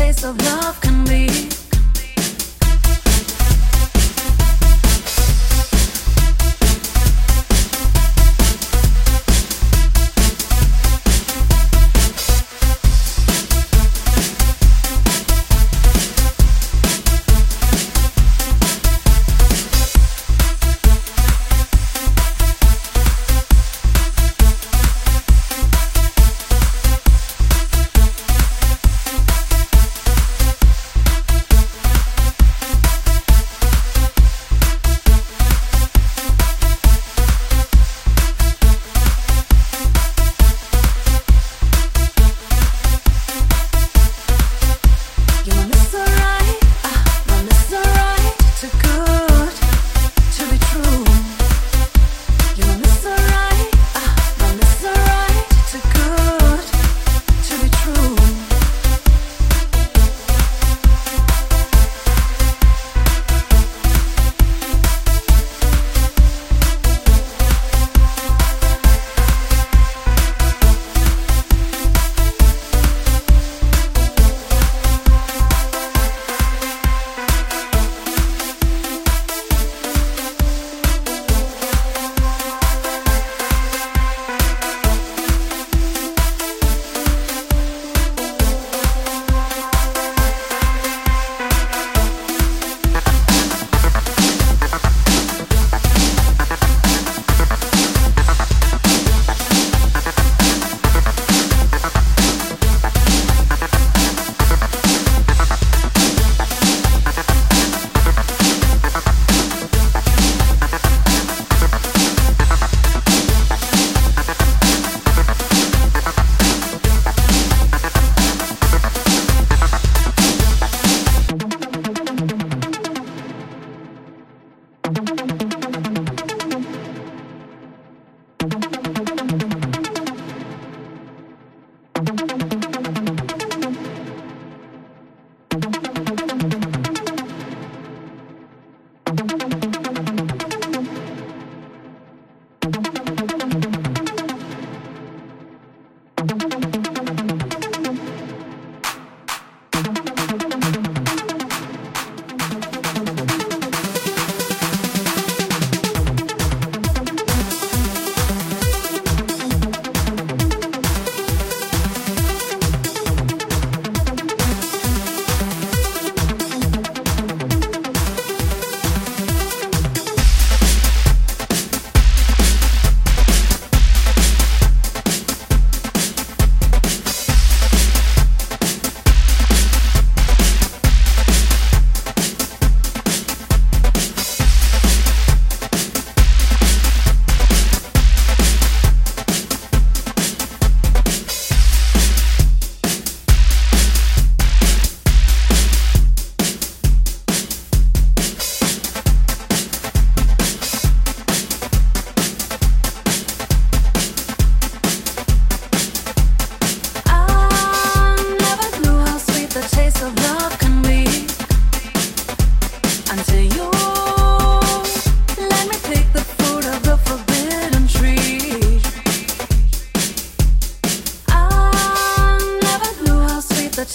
[0.00, 1.59] taste of love can be.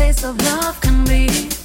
[0.00, 1.59] taste of love can be.